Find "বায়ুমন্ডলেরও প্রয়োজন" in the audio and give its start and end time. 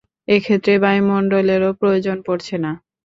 0.79-2.17